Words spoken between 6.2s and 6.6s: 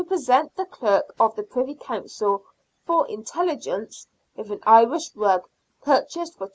for £2.